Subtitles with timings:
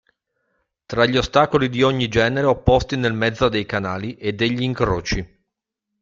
[0.87, 5.43] Tra gli ostacoli di ogni genere opposti nel mezzo dei canali e degli incroci.